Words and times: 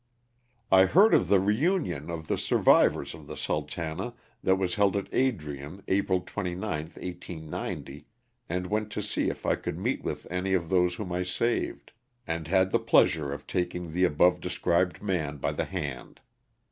I 0.71 0.85
heard 0.85 1.13
of 1.13 1.27
the 1.27 1.39
reunion 1.39 2.09
of 2.09 2.25
the 2.25 2.35
survivors 2.39 3.13
of 3.13 3.27
the 3.27 3.35
''Sultana.'* 3.35 4.15
that 4.41 4.55
was 4.55 4.73
held 4.73 4.97
at 4.97 5.05
Adrian, 5.11 5.83
April 5.87 6.21
29, 6.21 6.63
1890, 6.67 8.07
and 8.49 8.65
went 8.65 8.91
to 8.93 9.03
see 9.03 9.29
if 9.29 9.45
I 9.45 9.53
could 9.53 9.77
meet 9.77 10.03
with 10.03 10.25
any 10.31 10.55
of 10.55 10.69
those 10.69 10.95
whom 10.95 11.11
I 11.11 11.21
saved, 11.21 11.91
and 12.25 12.47
had 12.47 12.71
the 12.71 12.79
pleasure 12.79 13.31
of 13.31 13.45
taking 13.45 13.91
the 13.91 14.03
above 14.05 14.39
described 14.39 15.03
man 15.03 15.37
by 15.37 15.51
the 15.51 15.65
hand. 15.65 16.19